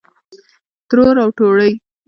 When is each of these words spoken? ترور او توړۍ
ترور 0.89 1.15
او 1.23 1.29
توړۍ 1.37 1.73